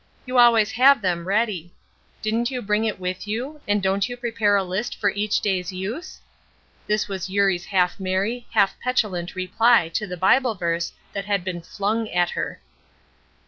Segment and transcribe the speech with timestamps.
[0.25, 1.75] You always have them ready.
[2.23, 5.71] Didn't you bring it with you, and don't you prepare a list for each day's
[5.71, 6.19] use?"
[6.87, 11.61] This was Eurie's half merry, half petulant reply to the Bible verse that had been
[11.61, 12.59] "flung" at her.